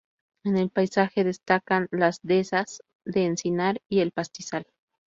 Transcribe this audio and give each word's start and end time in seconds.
En 0.43 0.57
el 0.57 0.71
paisaje 0.71 1.23
destacan 1.23 1.87
las 1.91 2.21
dehesas 2.23 2.81
de 3.05 3.27
encinar 3.27 3.83
y 3.87 3.99
el 3.99 4.09
pastizal. 4.11 4.65